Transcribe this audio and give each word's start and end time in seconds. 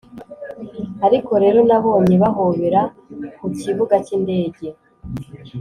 ariko 1.05 1.31
rero 1.43 1.59
nabonye 1.69 2.15
bahobera 2.23 2.81
ku 3.37 3.45
kibuga 3.59 3.95
cy'indege. 4.05 4.65